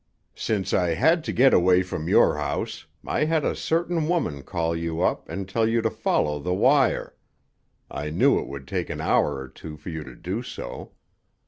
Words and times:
"Since 0.33 0.73
I 0.73 0.95
had 0.95 1.23
to 1.25 1.31
get 1.31 1.53
away 1.53 1.83
from 1.83 2.09
your 2.09 2.37
house, 2.37 2.87
I 3.05 3.25
had 3.25 3.45
a 3.45 3.55
certain 3.55 4.07
woman 4.07 4.41
call 4.41 4.75
you 4.75 4.99
up 5.03 5.29
and 5.29 5.47
tell 5.47 5.69
you 5.69 5.79
to 5.83 5.91
follow 5.91 6.39
the 6.39 6.55
wire. 6.55 7.13
I 7.87 8.09
knew 8.09 8.39
it 8.39 8.47
would 8.47 8.67
take 8.67 8.89
an 8.89 8.99
hour 8.99 9.35
or 9.37 9.47
two 9.47 9.77
for 9.77 9.89
you 9.89 10.03
to 10.03 10.15
do 10.15 10.41
so. 10.41 10.93